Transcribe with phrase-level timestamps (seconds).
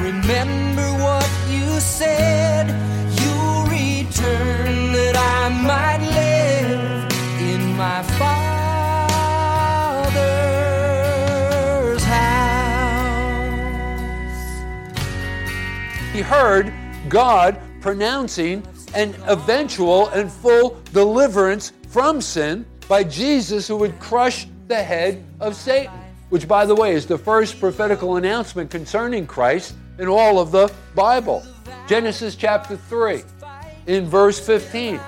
[0.00, 2.68] Remember what you said.
[3.20, 7.06] You'll return that I might live
[7.38, 8.32] in my Father's
[12.02, 12.40] house.
[16.14, 16.72] he heard
[17.10, 18.62] God pronouncing
[18.94, 25.54] an eventual and full deliverance from sin by Jesus, who would crush the head of
[25.54, 25.92] Satan,
[26.30, 30.72] which, by the way, is the first prophetical announcement concerning Christ in all of the
[30.94, 31.46] Bible.
[31.86, 33.22] Genesis chapter 3,
[33.86, 34.98] in verse 15.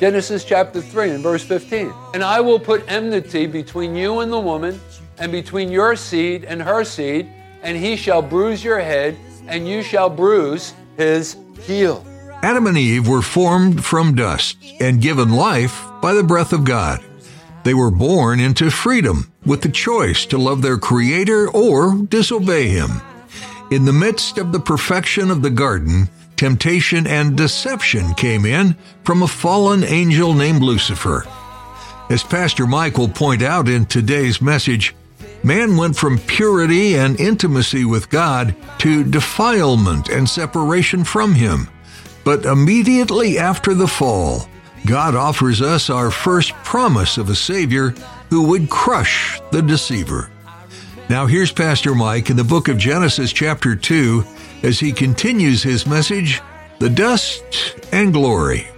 [0.00, 1.92] Genesis chapter 3 in verse 15.
[2.14, 4.80] And I will put enmity between you and the woman,
[5.18, 7.28] and between your seed and her seed,
[7.62, 12.04] and he shall bruise your head, and you shall bruise his heel.
[12.42, 17.02] Adam and Eve were formed from dust and given life by the breath of God.
[17.64, 23.02] They were born into freedom with the choice to love their Creator or disobey Him.
[23.70, 28.74] In the midst of the perfection of the garden, temptation and deception came in
[29.04, 31.26] from a fallen angel named Lucifer.
[32.08, 34.94] As Pastor Mike will point out in today's message,
[35.42, 41.68] man went from purity and intimacy with God to defilement and separation from Him.
[42.24, 44.48] But immediately after the fall,
[44.86, 47.90] God offers us our first promise of a Savior
[48.30, 50.30] who would crush the deceiver.
[51.08, 54.24] Now, here's Pastor Mike in the book of Genesis, chapter 2,
[54.62, 56.42] as he continues his message
[56.80, 58.68] The Dust and Glory.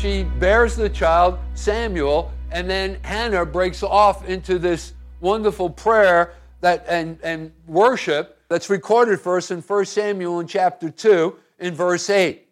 [0.00, 6.86] She bears the child, Samuel, and then Hannah breaks off into this wonderful prayer that
[6.88, 12.08] and, and worship that's recorded for us in 1 Samuel in chapter 2 in verse
[12.08, 12.48] 8.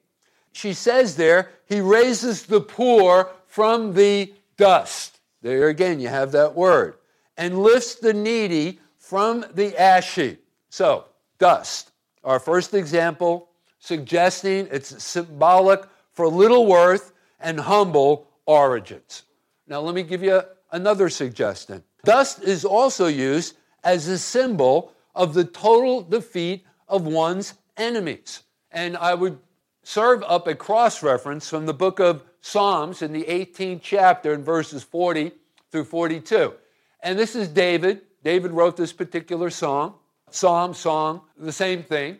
[0.52, 5.18] She says there, he raises the poor from the dust.
[5.40, 6.96] There again, you have that word.
[7.38, 10.44] And lifts the needy from the ash heap.
[10.68, 11.06] So,
[11.38, 11.92] dust.
[12.24, 13.48] Our first example
[13.78, 19.24] suggesting it's symbolic for little worth and humble origins.
[19.66, 21.82] Now, let me give you another suggestion.
[22.04, 28.42] Dust is also used as a symbol of the total defeat of one's enemies.
[28.70, 29.38] And I would
[29.82, 34.44] serve up a cross reference from the book of Psalms in the 18th chapter in
[34.44, 35.32] verses 40
[35.70, 36.54] through 42.
[37.02, 38.02] And this is David.
[38.22, 39.94] David wrote this particular song,
[40.30, 42.18] psalm, song, the same thing.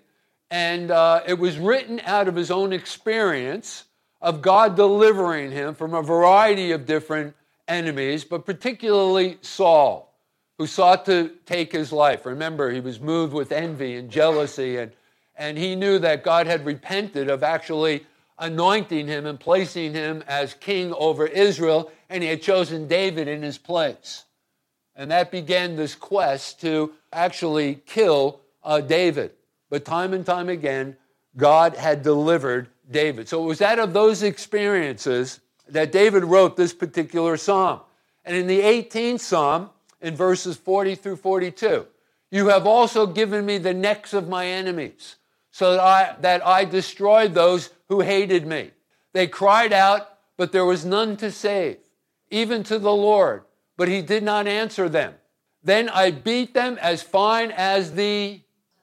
[0.50, 3.84] And uh, it was written out of his own experience
[4.20, 7.34] of God delivering him from a variety of different
[7.66, 10.14] enemies, but particularly Saul,
[10.58, 12.26] who sought to take his life.
[12.26, 14.92] Remember, he was moved with envy and jealousy, and,
[15.36, 18.04] and he knew that God had repented of actually
[18.38, 23.42] anointing him and placing him as king over Israel, and he had chosen David in
[23.42, 24.24] his place.
[24.96, 29.32] And that began this quest to actually kill uh, David.
[29.70, 30.96] But time and time again,
[31.36, 33.28] God had delivered David.
[33.28, 37.80] So it was out of those experiences that David wrote this particular psalm.
[38.24, 41.86] And in the 18th psalm, in verses 40 through 42,
[42.30, 45.16] you have also given me the necks of my enemies,
[45.50, 48.70] so that I, that I destroyed those who hated me.
[49.12, 51.78] They cried out, but there was none to save,
[52.30, 53.44] even to the Lord,
[53.76, 55.14] but he did not answer them.
[55.62, 58.40] Then I beat them as fine as the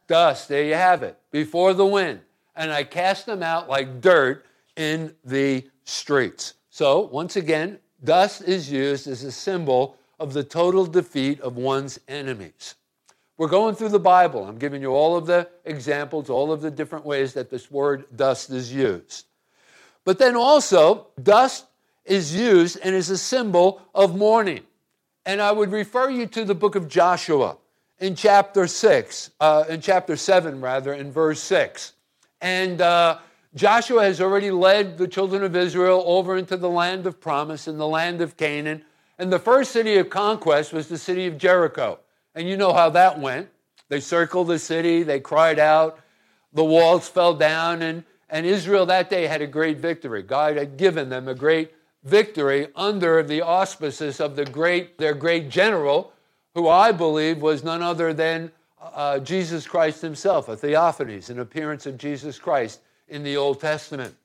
[0.07, 0.49] dust.
[0.49, 2.21] There you have it, before the wind.
[2.55, 6.53] And I cast them out like dirt in the streets.
[6.69, 11.99] So, once again, dust is used as a symbol of the total defeat of one's
[12.07, 12.75] enemies.
[13.37, 14.45] We're going through the Bible.
[14.45, 18.05] I'm giving you all of the examples, all of the different ways that this word
[18.15, 19.25] dust is used.
[20.05, 21.65] But then also, dust
[22.05, 24.63] is used and is a symbol of mourning.
[25.25, 27.57] And I would refer you to the book of Joshua
[27.99, 31.93] in chapter 6, uh, in chapter 7, rather, in verse 6.
[32.45, 33.17] And uh,
[33.55, 37.79] Joshua has already led the children of Israel over into the land of promise, in
[37.79, 38.85] the land of Canaan.
[39.17, 41.97] And the first city of conquest was the city of Jericho.
[42.35, 43.49] And you know how that went.
[43.89, 45.99] They circled the city, they cried out,
[46.53, 50.21] the walls fell down, and, and Israel that day had a great victory.
[50.21, 55.49] God had given them a great victory under the auspices of the great, their great
[55.49, 56.13] general,
[56.53, 58.51] who I believe was none other than
[58.93, 64.15] uh, Jesus Christ himself, a theophanies, an appearance of Jesus Christ in the Old Testament.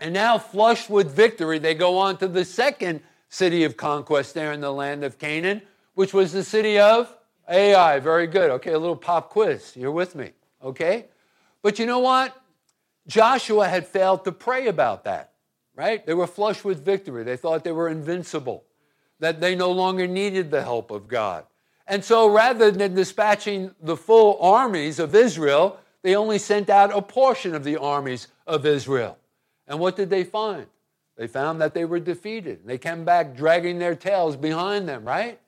[0.00, 4.52] And now, flushed with victory, they go on to the second city of conquest there
[4.52, 5.62] in the land of Canaan,
[5.94, 7.14] which was the city of
[7.48, 8.00] Ai.
[8.00, 8.50] Very good.
[8.50, 9.72] Okay, a little pop quiz.
[9.76, 10.30] You're with me.
[10.62, 11.06] Okay?
[11.62, 12.36] But you know what?
[13.06, 15.32] Joshua had failed to pray about that,
[15.74, 16.04] right?
[16.04, 17.22] They were flushed with victory.
[17.22, 18.64] They thought they were invincible,
[19.20, 21.44] that they no longer needed the help of God.
[21.86, 27.02] And so rather than dispatching the full armies of Israel, they only sent out a
[27.02, 29.18] portion of the armies of Israel.
[29.66, 30.66] And what did they find?
[31.16, 32.66] They found that they were defeated.
[32.66, 35.38] They came back dragging their tails behind them, right?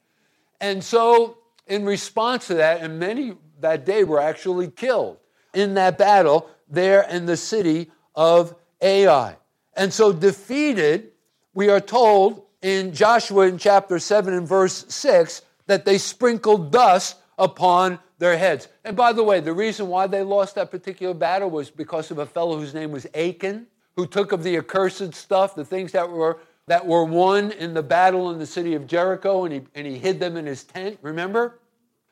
[0.60, 5.18] And so, in response to that, and many that day were actually killed
[5.54, 9.36] in that battle there in the city of Ai.
[9.74, 11.10] And so, defeated,
[11.52, 17.16] we are told in Joshua in chapter 7 and verse 6 that they sprinkled dust
[17.38, 18.68] upon their heads.
[18.84, 22.18] And by the way, the reason why they lost that particular battle was because of
[22.18, 23.66] a fellow whose name was Achan,
[23.96, 27.82] who took of the accursed stuff, the things that were that were won in the
[27.82, 30.98] battle in the city of Jericho, and he, and he hid them in his tent,
[31.00, 31.60] remember?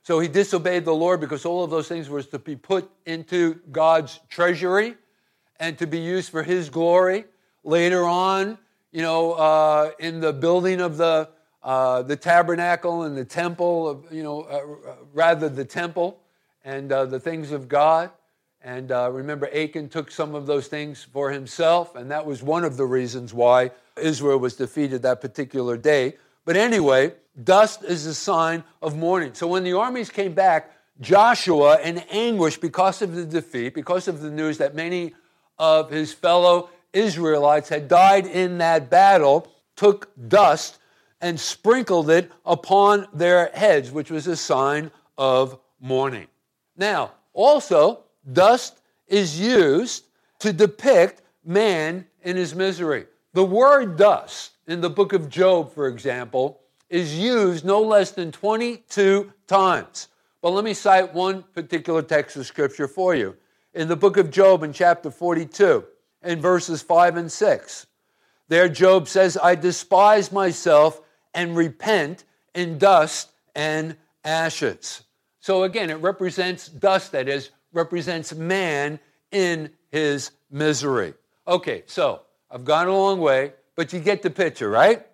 [0.04, 3.54] So he disobeyed the Lord because all of those things was to be put into
[3.72, 4.94] God's treasury
[5.58, 7.24] and to be used for his glory.
[7.64, 8.58] Later on,
[8.92, 11.30] you know, uh, in the building of the
[11.64, 16.20] uh, the tabernacle and the temple, of, you know, uh, rather the temple
[16.62, 18.10] and uh, the things of God.
[18.62, 22.64] And uh, remember, Achan took some of those things for himself, and that was one
[22.64, 23.70] of the reasons why
[24.00, 26.16] Israel was defeated that particular day.
[26.44, 29.34] But anyway, dust is a sign of mourning.
[29.34, 30.70] So when the armies came back,
[31.00, 35.14] Joshua, in anguish because of the defeat, because of the news that many
[35.58, 40.78] of his fellow Israelites had died in that battle, took dust
[41.20, 46.26] and sprinkled it upon their heads, which was a sign of mourning.
[46.76, 50.04] Now, also, dust is used
[50.40, 53.06] to depict man in his misery.
[53.32, 58.30] The word dust in the book of Job, for example, is used no less than
[58.30, 60.08] 22 times.
[60.40, 63.36] But let me cite one particular text of scripture for you.
[63.72, 65.84] In the book of Job, in chapter 42,
[66.22, 67.86] in verses 5 and 6,
[68.48, 71.00] there Job says, I despise myself
[71.34, 75.02] and repent in dust and ashes.
[75.40, 78.98] So again, it represents dust, that is, represents man
[79.30, 81.14] in his misery.
[81.46, 85.06] Okay, so I've gone a long way, but you get the picture, right?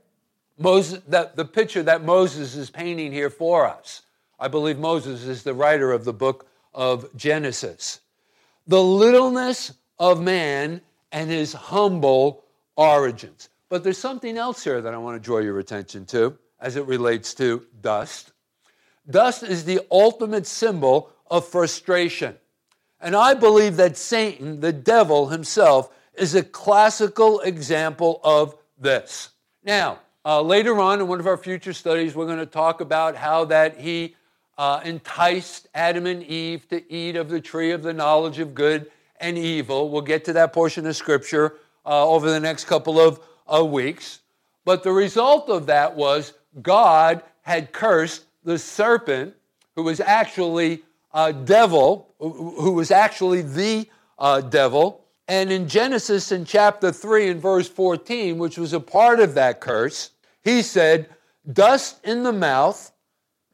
[0.59, 4.03] Moses, that, the picture that Moses is painting here for us.
[4.39, 8.01] I believe Moses is the writer of the book of Genesis.
[8.67, 10.81] The littleness of man
[11.13, 12.45] and his humble
[12.77, 13.50] origins.
[13.71, 16.85] But there's something else here that I want to draw your attention to as it
[16.87, 18.33] relates to dust.
[19.09, 22.37] Dust is the ultimate symbol of frustration.
[23.01, 29.31] And I believe that Satan, the devil himself, is a classical example of this.
[29.65, 33.15] Now, uh, later on in one of our future studies, we're going to talk about
[33.15, 34.17] how that he
[34.59, 38.91] uh, enticed Adam and Eve to eat of the tree of the knowledge of good
[39.19, 39.91] and evil.
[39.91, 41.55] We'll get to that portion of scripture
[41.87, 44.21] uh, over the next couple of of weeks.
[44.65, 49.35] But the result of that was God had cursed the serpent,
[49.77, 53.89] who was actually a devil, who was actually the
[54.19, 55.05] uh, devil.
[55.29, 59.61] And in Genesis, in chapter 3, in verse 14, which was a part of that
[59.61, 60.11] curse,
[60.43, 61.09] he said,
[61.53, 62.93] Dust in the mouth,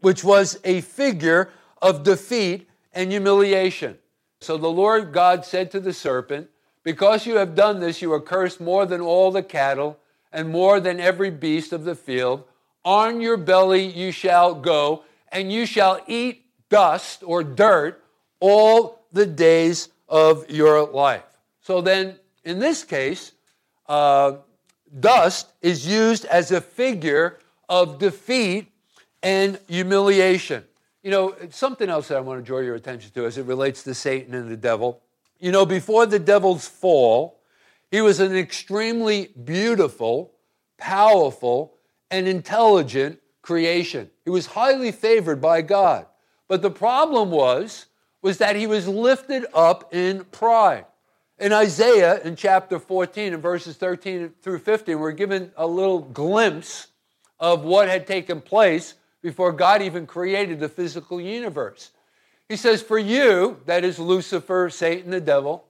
[0.00, 1.50] which was a figure
[1.80, 3.98] of defeat and humiliation.
[4.40, 6.48] So the Lord God said to the serpent,
[6.86, 9.98] because you have done this, you are cursed more than all the cattle
[10.30, 12.44] and more than every beast of the field.
[12.84, 15.02] On your belly you shall go,
[15.32, 18.04] and you shall eat dust or dirt
[18.38, 21.24] all the days of your life.
[21.60, 23.32] So then, in this case,
[23.88, 24.36] uh,
[25.00, 28.68] dust is used as a figure of defeat
[29.24, 30.62] and humiliation.
[31.02, 33.82] You know, something else that I want to draw your attention to as it relates
[33.82, 35.02] to Satan and the devil
[35.38, 37.40] you know, before the devil's fall,
[37.90, 40.32] he was an extremely beautiful,
[40.78, 41.74] powerful,
[42.10, 44.10] and intelligent creation.
[44.24, 46.06] He was highly favored by God.
[46.48, 47.86] But the problem was
[48.22, 50.84] was that he was lifted up in pride.
[51.38, 56.88] In Isaiah in chapter 14 and verses 13 through 15, we're given a little glimpse
[57.38, 61.90] of what had taken place before God even created the physical universe.
[62.48, 65.64] He says, For you, that is Lucifer, Satan, the devil,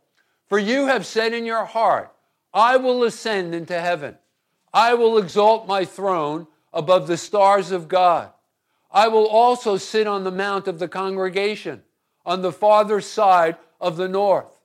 [0.49, 2.13] for you have said in your heart,
[2.53, 4.17] I will ascend into heaven.
[4.73, 8.31] I will exalt my throne above the stars of God.
[8.91, 11.83] I will also sit on the mount of the congregation
[12.25, 14.61] on the farther side of the north.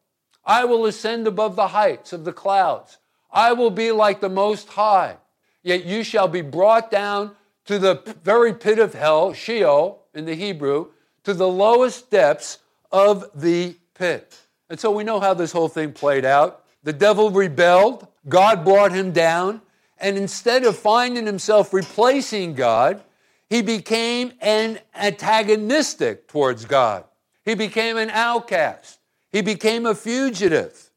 [0.46, 2.98] I will ascend above the heights of the clouds.
[3.32, 5.18] I will be like the Most High.
[5.64, 10.34] Yet you shall be brought down to the very pit of hell, Sheol in the
[10.34, 10.88] Hebrew,
[11.24, 12.60] to the lowest depths
[12.92, 14.38] of the pit.
[14.70, 16.64] And so we know how this whole thing played out.
[16.84, 19.62] The devil rebelled, God brought him down,
[20.00, 23.04] and instead of finding himself replacing God,
[23.50, 27.04] he became an antagonistic towards God.
[27.44, 29.00] He became an outcast.
[29.32, 30.90] He became a fugitive.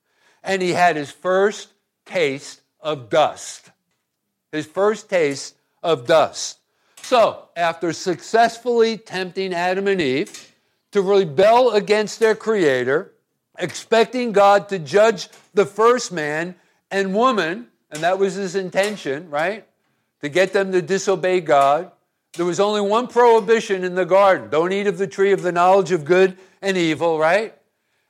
[0.43, 1.73] And he had his first
[2.07, 3.71] taste of dust.
[4.53, 6.59] His first taste of dust.
[7.05, 10.51] So, after successfully tempting Adam and Eve
[10.93, 13.13] to rebel against their Creator,
[13.59, 16.55] expecting God to judge the first man
[16.91, 19.67] and woman, and that was his intention, right?
[20.23, 21.93] To get them to disobey God.
[22.39, 25.53] There was only one prohibition in the garden don't eat of the tree of the
[25.53, 27.55] knowledge of good and evil, right?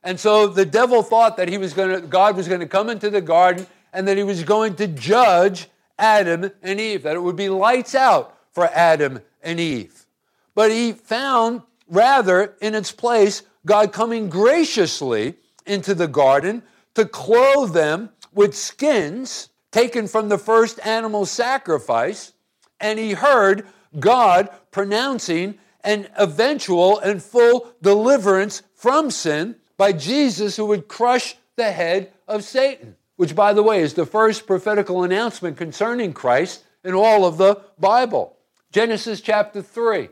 [0.05, 2.89] And so the devil thought that he was going to, God was going to come
[2.89, 5.67] into the garden and that he was going to judge
[5.99, 10.07] Adam and Eve, that it would be lights out for Adam and Eve.
[10.55, 15.35] But he found, rather, in its place, God coming graciously
[15.67, 16.63] into the garden
[16.95, 22.33] to clothe them with skins taken from the first animal sacrifice.
[22.81, 23.67] And he heard
[23.99, 31.73] God pronouncing an eventual and full deliverance from sin by Jesus, who would crush the
[31.73, 36.95] head of Satan, which, by the way, is the first prophetical announcement concerning Christ in
[36.95, 38.37] all of the Bible.
[38.75, 40.09] Genesis chapter 3,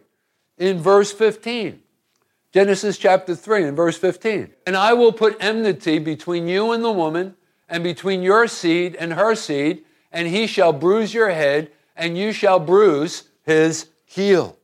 [0.57, 1.83] in verse 15.
[2.53, 4.53] Genesis chapter 3 and verse 15.
[4.65, 7.35] And I will put enmity between you and the woman,
[7.69, 12.31] and between your seed and her seed, and he shall bruise your head, and you
[12.31, 14.57] shall bruise his heel.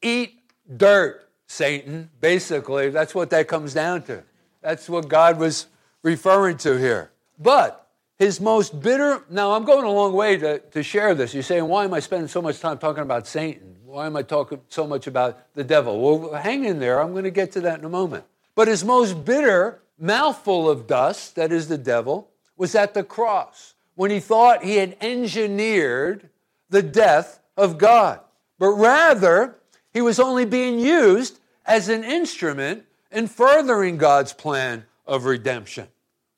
[0.00, 0.38] Eat
[0.76, 2.10] dirt, Satan.
[2.20, 4.22] Basically, that's what that comes down to.
[4.62, 5.66] That's what God was
[6.04, 7.10] referring to here.
[7.40, 7.85] But
[8.18, 11.34] his most bitter, now I'm going a long way to, to share this.
[11.34, 13.76] You're saying, why am I spending so much time talking about Satan?
[13.84, 16.00] Why am I talking so much about the devil?
[16.00, 17.00] Well, hang in there.
[17.00, 18.24] I'm going to get to that in a moment.
[18.54, 23.74] But his most bitter mouthful of dust, that is the devil, was at the cross
[23.94, 26.28] when he thought he had engineered
[26.70, 28.20] the death of God.
[28.58, 29.56] But rather,
[29.92, 35.88] he was only being used as an instrument in furthering God's plan of redemption.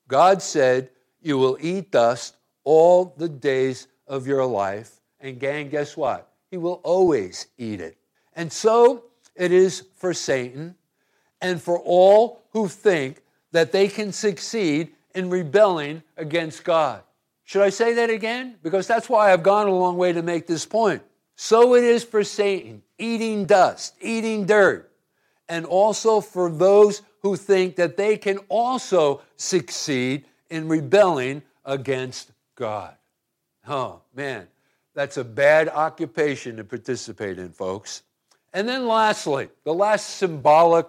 [0.06, 5.00] God said, You will eat dust all the days of your life.
[5.20, 6.28] And, gang, guess what?
[6.50, 7.96] he will always eat it.
[8.34, 10.74] And so it is for Satan
[11.40, 13.22] and for all who think
[13.52, 17.02] that they can succeed in rebelling against God.
[17.44, 18.56] Should I say that again?
[18.62, 21.02] Because that's why I've gone a long way to make this point.
[21.36, 24.90] So it is for Satan, eating dust, eating dirt,
[25.48, 32.94] and also for those who think that they can also succeed in rebelling against God.
[33.66, 34.48] Oh, man.
[34.94, 38.02] That's a bad occupation to participate in, folks.
[38.52, 40.86] And then, lastly, the last symbolic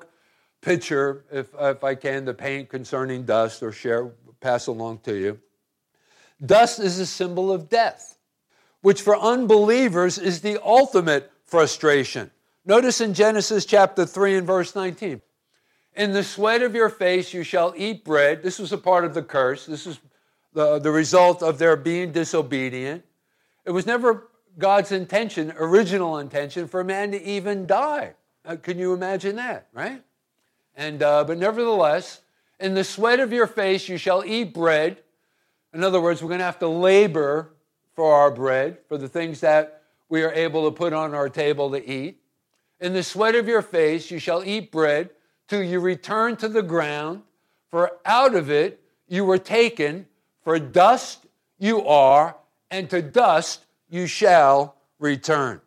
[0.62, 5.40] picture, if, if I can, to paint concerning dust or share, pass along to you.
[6.44, 8.18] Dust is a symbol of death,
[8.82, 12.32] which for unbelievers is the ultimate frustration.
[12.66, 15.22] Notice in Genesis chapter 3 and verse 19.
[16.00, 18.42] In the sweat of your face you shall eat bread.
[18.42, 19.66] This was a part of the curse.
[19.66, 20.00] This is
[20.54, 23.04] the, the result of their being disobedient.
[23.66, 28.14] It was never God's intention, original intention, for a man to even die.
[28.46, 30.02] Uh, can you imagine that, right?
[30.78, 32.22] And uh, but nevertheless,
[32.62, 35.02] in the sweat of your face you shall eat bread.
[35.74, 37.52] In other words, we're going to have to labor
[37.94, 41.70] for our bread, for the things that we are able to put on our table
[41.72, 42.22] to eat.
[42.80, 45.10] In the sweat of your face you shall eat bread
[45.50, 47.24] till you return to the ground,
[47.70, 50.06] for out of it you were taken,
[50.44, 51.26] for dust
[51.58, 52.38] you are,
[52.72, 55.60] and to dust you shall return.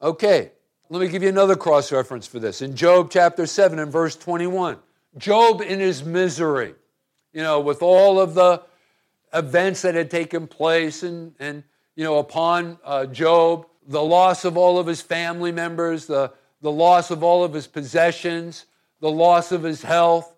[0.00, 0.52] Okay,
[0.88, 2.62] let me give you another cross reference for this.
[2.62, 4.78] In Job chapter 7 and verse 21,
[5.18, 6.74] Job in his misery,
[7.32, 8.62] you know, with all of the
[9.32, 11.64] events that had taken place and, and
[11.96, 16.70] you know, upon uh, Job, the loss of all of his family members, the, the
[16.70, 18.66] loss of all of his possessions,
[19.04, 20.34] the loss of his health,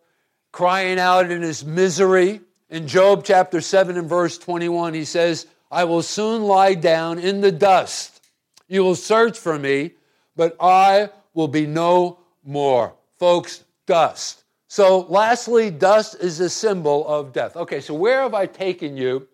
[0.51, 2.41] crying out in his misery.
[2.69, 7.41] In Job chapter 7 and verse 21, he says, I will soon lie down in
[7.41, 8.21] the dust,
[8.67, 9.93] You will search for me,
[10.35, 12.93] but I will be no more.
[13.21, 14.43] Folks, dust.
[14.67, 17.55] So, lastly, dust is a symbol of death.
[17.55, 19.29] Okay, so where have I taken you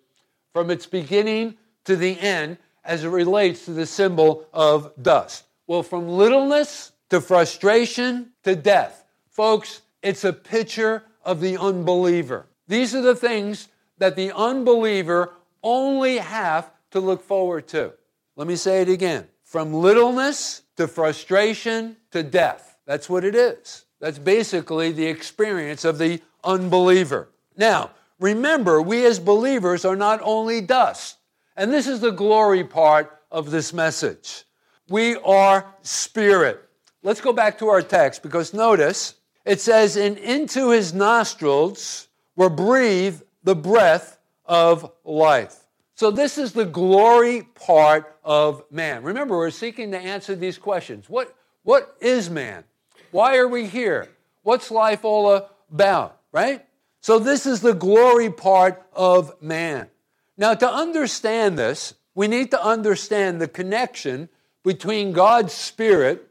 [0.52, 5.44] from its beginning to the end as it relates to the symbol of dust?
[5.66, 8.98] Well, from littleness to frustration to death.
[9.32, 12.46] Folks, it's a picture of the unbeliever.
[12.68, 17.94] These are the things that the unbeliever only have to look forward to.
[18.36, 22.76] Let me say it again from littleness to frustration to death.
[22.84, 23.86] That's what it is.
[24.00, 27.30] That's basically the experience of the unbeliever.
[27.56, 31.16] Now, remember, we as believers are not only dust,
[31.56, 34.44] and this is the glory part of this message.
[34.90, 36.68] We are spirit.
[37.02, 42.50] Let's go back to our text because notice it says, And into his nostrils were
[42.50, 45.58] breathed the breath of life.
[45.94, 49.02] So, this is the glory part of man.
[49.02, 51.08] Remember, we're seeking to answer these questions.
[51.08, 52.64] What, what is man?
[53.10, 54.08] Why are we here?
[54.42, 56.64] What's life all about, right?
[57.00, 59.88] So, this is the glory part of man.
[60.36, 64.28] Now, to understand this, we need to understand the connection
[64.64, 66.28] between God's Spirit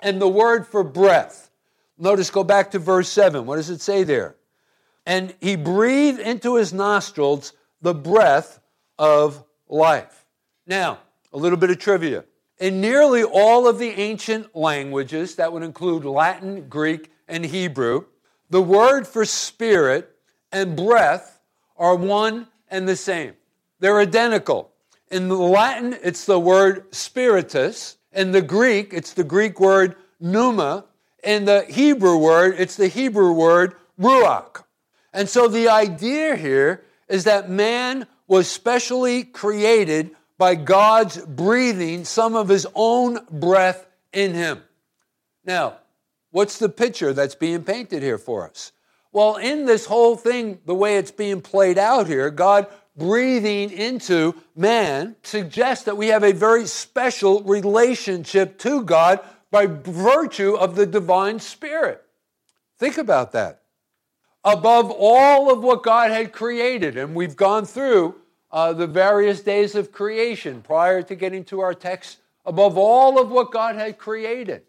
[0.00, 1.47] and the word for breath.
[1.98, 3.44] Notice, go back to verse 7.
[3.44, 4.36] What does it say there?
[5.04, 7.52] And he breathed into his nostrils
[7.82, 8.60] the breath
[8.98, 10.24] of life.
[10.66, 10.98] Now,
[11.32, 12.24] a little bit of trivia.
[12.58, 18.04] In nearly all of the ancient languages, that would include Latin, Greek, and Hebrew,
[18.50, 20.10] the word for spirit
[20.50, 21.40] and breath
[21.76, 23.34] are one and the same.
[23.80, 24.72] They're identical.
[25.10, 27.96] In the Latin, it's the word spiritus.
[28.12, 30.84] In the Greek, it's the Greek word pneuma.
[31.22, 34.64] In the Hebrew word, it's the Hebrew word ruach.
[35.12, 42.36] And so the idea here is that man was specially created by God's breathing some
[42.36, 44.62] of his own breath in him.
[45.44, 45.78] Now,
[46.30, 48.72] what's the picture that's being painted here for us?
[49.10, 54.34] Well, in this whole thing, the way it's being played out here, God breathing into
[54.54, 60.86] man suggests that we have a very special relationship to God by virtue of the
[60.86, 62.02] divine spirit.
[62.78, 63.62] Think about that.
[64.44, 68.14] Above all of what God had created, and we've gone through
[68.50, 73.30] uh, the various days of creation prior to getting to our text, above all of
[73.30, 74.62] what God had created.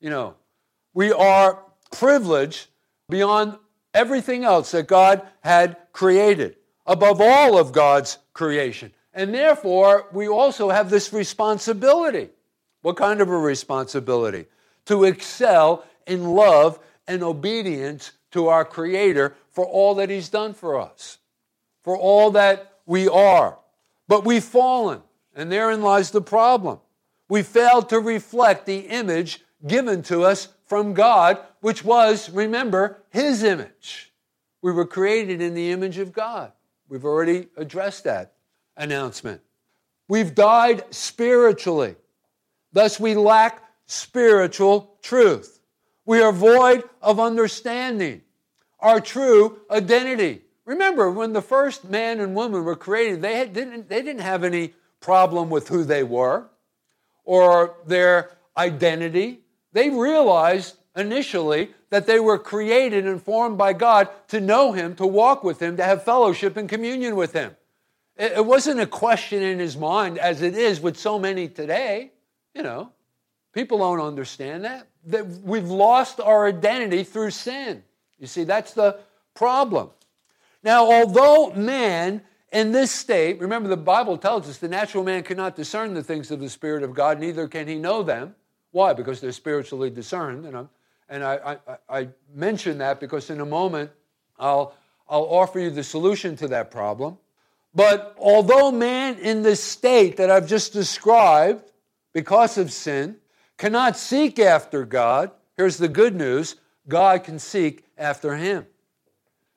[0.00, 0.34] You know,
[0.94, 2.68] we are privileged
[3.08, 3.58] beyond
[3.92, 8.92] everything else that God had created, above all of God's creation.
[9.12, 12.30] And therefore, we also have this responsibility.
[12.84, 14.44] What kind of a responsibility?
[14.86, 20.78] To excel in love and obedience to our Creator for all that He's done for
[20.78, 21.16] us,
[21.82, 23.56] for all that we are.
[24.06, 25.00] But we've fallen,
[25.34, 26.78] and therein lies the problem.
[27.26, 33.42] We failed to reflect the image given to us from God, which was, remember, His
[33.42, 34.12] image.
[34.60, 36.52] We were created in the image of God.
[36.90, 38.34] We've already addressed that
[38.76, 39.40] announcement.
[40.06, 41.96] We've died spiritually.
[42.74, 45.60] Thus, we lack spiritual truth.
[46.04, 48.22] We are void of understanding
[48.80, 50.42] our true identity.
[50.66, 54.74] Remember, when the first man and woman were created, they, didn't, they didn't have any
[55.00, 56.46] problem with who they were
[57.24, 59.40] or their identity.
[59.72, 65.06] They realized initially that they were created and formed by God to know Him, to
[65.06, 67.54] walk with Him, to have fellowship and communion with Him.
[68.16, 72.12] It wasn't a question in his mind as it is with so many today.
[72.54, 72.90] You know,
[73.52, 74.88] people don't understand that.
[75.06, 77.82] That we've lost our identity through sin.
[78.18, 78.98] You see, that's the
[79.34, 79.90] problem.
[80.62, 85.56] Now, although man in this state, remember the Bible tells us the natural man cannot
[85.56, 88.34] discern the things of the Spirit of God, neither can he know them.
[88.70, 88.92] Why?
[88.92, 90.46] Because they're spiritually discerned.
[90.46, 90.68] And, I'm,
[91.08, 93.90] and I, I, I mention that because in a moment
[94.38, 94.74] I'll,
[95.08, 97.18] I'll offer you the solution to that problem.
[97.74, 101.70] But although man in this state that I've just described,
[102.14, 103.16] because of sin,
[103.58, 106.56] cannot seek after God, here's the good news
[106.88, 108.66] God can seek after him.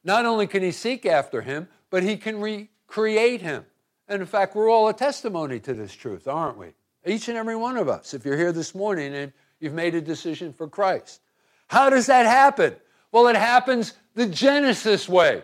[0.04, 3.66] Not only can he seek after him, but he can recreate him.
[4.08, 6.74] And in fact, we're all a testimony to this truth, aren't we?
[7.06, 10.02] Each and every one of us, if you're here this morning and you've made a
[10.02, 11.22] decision for Christ.
[11.68, 12.76] How does that happen?
[13.12, 15.44] Well, it happens the Genesis way.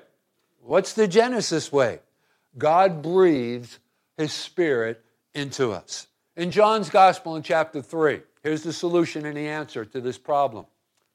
[0.62, 2.00] What's the Genesis way?
[2.58, 3.80] God breathes
[4.18, 6.08] his spirit into us.
[6.36, 10.66] In John's Gospel in chapter 3, here's the solution and the answer to this problem,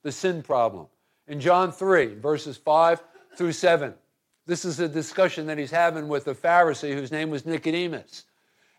[0.02, 0.86] the sin problem.
[1.26, 3.02] In John 3, verses 5
[3.36, 3.94] through 7.
[4.46, 8.24] This is a discussion that he's having with a Pharisee whose name was Nicodemus.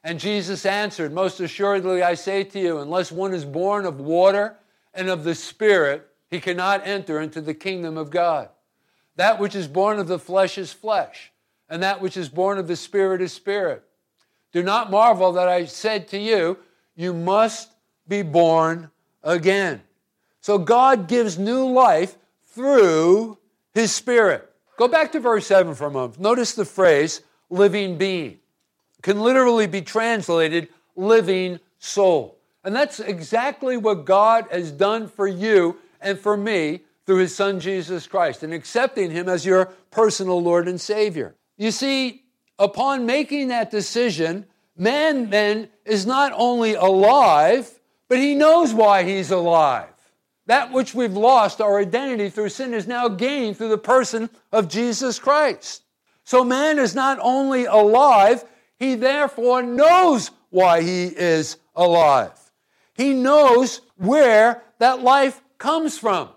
[0.02, 4.56] And Jesus answered, Most assuredly I say to you, unless one is born of water
[4.93, 8.49] and of the Spirit, he cannot enter into the kingdom of God.
[9.17, 11.34] That which is born of the flesh is flesh,
[11.67, 13.84] and that which is born of the Spirit is spirit.
[14.52, 16.58] Do not marvel that I said to you,
[16.96, 17.70] You must
[18.08, 18.90] be born
[19.24, 19.82] again.
[20.42, 23.38] So God gives new life through
[23.74, 24.50] his Spirit.
[24.78, 26.20] Go back to verse 7 for a moment.
[26.20, 28.40] Notice the phrase living being
[29.02, 32.38] can literally be translated living soul.
[32.64, 37.60] And that's exactly what God has done for you and for me through his son
[37.60, 41.36] Jesus Christ and accepting him as your personal Lord and Savior.
[41.58, 42.24] You see,
[42.60, 44.45] upon making that decision,
[44.78, 49.88] man then is not only alive, but he knows why he's alive.
[50.45, 54.67] That which we've lost, our identity through sin, is now gained through the person of
[54.67, 55.84] Jesus Christ.
[56.24, 58.43] So man is not only alive,
[58.78, 62.32] he therefore knows why he is alive.
[62.93, 66.30] He knows where that life comes from.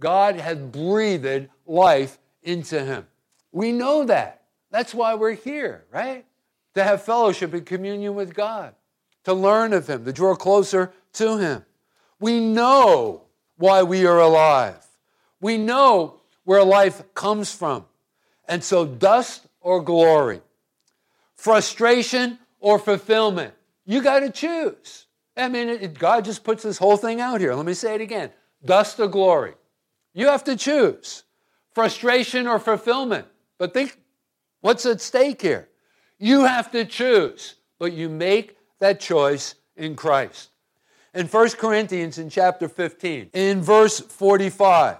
[0.00, 3.06] God has breathed life into him.
[3.52, 4.43] We know that.
[4.74, 6.24] That's why we're here, right?
[6.74, 8.74] To have fellowship and communion with God,
[9.22, 11.64] to learn of him, to draw closer to him.
[12.18, 13.22] We know
[13.56, 14.84] why we are alive.
[15.40, 17.84] We know where life comes from.
[18.48, 20.40] And so, dust or glory,
[21.36, 23.54] frustration or fulfillment.
[23.86, 25.06] You got to choose.
[25.36, 27.54] I mean, it, God just puts this whole thing out here.
[27.54, 28.32] Let me say it again
[28.64, 29.54] dust or glory.
[30.14, 31.22] You have to choose
[31.70, 33.28] frustration or fulfillment.
[33.56, 34.00] But think
[34.64, 35.68] what's at stake here?
[36.18, 40.48] You have to choose, but you make that choice in Christ.
[41.12, 44.96] In 1 Corinthians in chapter 15, in verse 45,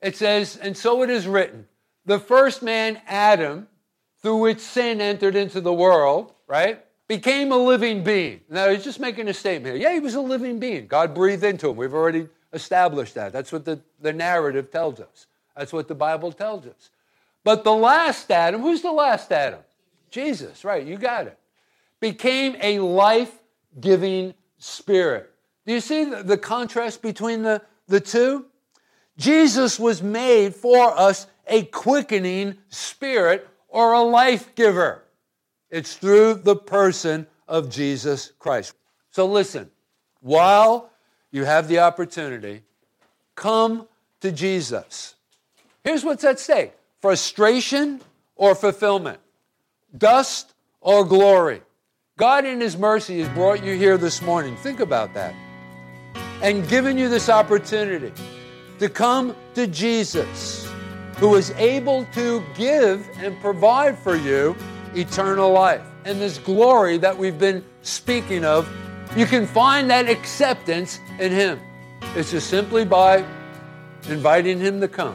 [0.00, 1.66] it says, And so it is written,
[2.06, 3.66] the first man, Adam,
[4.22, 8.40] through which sin entered into the world, right, became a living being.
[8.48, 9.88] Now, he's just making a statement here.
[9.88, 10.86] Yeah, he was a living being.
[10.86, 11.76] God breathed into him.
[11.76, 13.32] We've already established that.
[13.32, 15.26] That's what the, the narrative tells us.
[15.56, 16.90] That's what the Bible tells us.
[17.44, 19.60] But the last Adam, who's the last Adam?
[20.10, 21.38] Jesus, right, you got it.
[22.00, 23.32] Became a life
[23.80, 25.32] giving spirit.
[25.66, 28.46] Do you see the, the contrast between the, the two?
[29.16, 35.04] Jesus was made for us a quickening spirit or a life giver.
[35.70, 38.74] It's through the person of Jesus Christ.
[39.10, 39.70] So listen,
[40.20, 40.90] while
[41.30, 42.62] you have the opportunity,
[43.34, 43.86] come
[44.20, 45.14] to Jesus.
[45.84, 48.00] Here's what's at stake frustration
[48.36, 49.20] or fulfillment,
[49.96, 51.62] dust or glory.
[52.16, 54.56] God, in His mercy, has brought you here this morning.
[54.56, 55.34] Think about that.
[56.42, 58.12] And given you this opportunity
[58.78, 60.70] to come to Jesus
[61.16, 64.56] who is able to give and provide for you
[64.94, 65.82] eternal life.
[66.06, 68.66] And this glory that we've been speaking of,
[69.16, 71.60] you can find that acceptance in Him.
[72.16, 73.22] It's just simply by
[74.08, 75.14] inviting Him to come,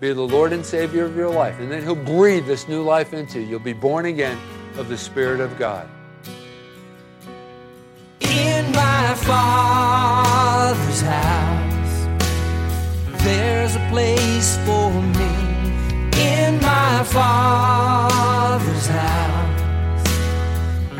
[0.00, 1.58] be the Lord and Savior of your life.
[1.58, 3.46] And then He'll breathe this new life into you.
[3.46, 4.38] You'll be born again
[4.76, 5.88] of the Spirit of God.
[8.20, 12.06] In my Father's house,
[13.24, 15.38] there's a place for me
[16.20, 20.08] in my Father's house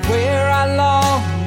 [0.09, 1.38] where I long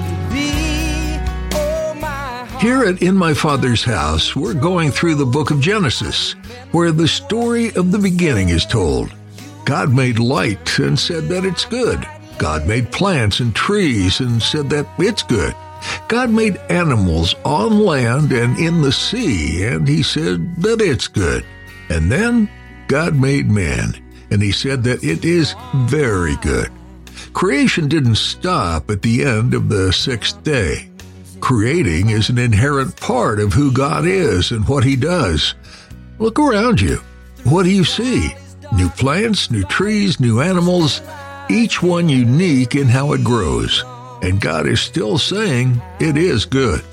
[2.61, 6.33] Here at In My Father's House, we're going through the book of Genesis,
[6.71, 9.11] where the story of the beginning is told.
[9.65, 12.07] God made light and said that it's good.
[12.37, 15.55] God made plants and trees and said that it's good.
[16.07, 21.43] God made animals on land and in the sea, and he said that it's good.
[21.89, 22.47] And then
[22.87, 23.95] God made man,
[24.29, 26.71] and he said that it is very good.
[27.33, 30.90] Creation didn't stop at the end of the sixth day.
[31.41, 35.55] Creating is an inherent part of who God is and what he does.
[36.19, 36.97] Look around you.
[37.43, 38.33] What do you see?
[38.73, 41.01] New plants, new trees, new animals,
[41.49, 43.83] each one unique in how it grows.
[44.21, 46.83] And God is still saying it is good.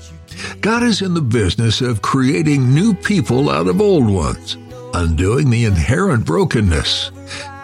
[0.61, 4.57] God is in the business of creating new people out of old ones,
[4.95, 7.09] undoing the inherent brokenness.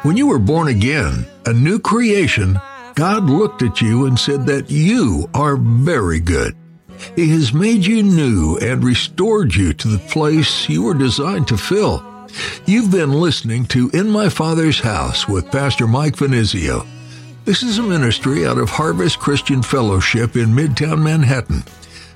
[0.03, 2.59] When you were born again, a new creation,
[2.93, 6.55] God looked at you and said that you are very good.
[7.15, 11.57] He has made you new and restored you to the place you were designed to
[11.57, 12.03] fill.
[12.65, 16.85] You've been listening to In My Father's House with Pastor Mike Finizio.
[17.45, 21.63] This is a ministry out of Harvest Christian Fellowship in Midtown Manhattan.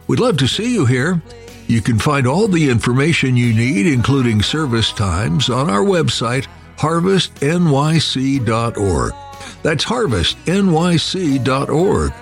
[0.07, 1.21] We'd love to see you here.
[1.67, 9.13] You can find all the information you need, including service times, on our website, harvestnyc.org.
[9.61, 12.13] That's harvestnyc.org.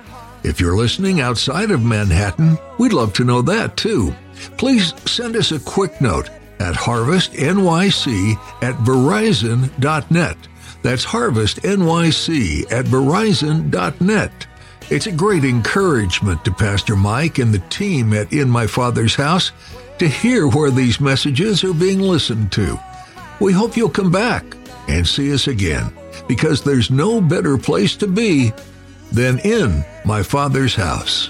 [0.48, 4.16] If you're listening outside of Manhattan, we'd love to know that too.
[4.58, 6.30] Please send us a quick note
[6.60, 10.38] at harvestnyc at verizon.net.
[10.84, 14.48] That's harvestnyc at verizon.net.
[14.90, 19.52] It's a great encouragement to Pastor Mike and the team at In My Father's House
[20.00, 22.80] to hear where these messages are being listened to.
[23.42, 24.46] We hope you'll come back
[24.88, 25.92] and see us again
[26.26, 28.54] because there's no better place to be
[29.12, 31.30] than in my Father's house.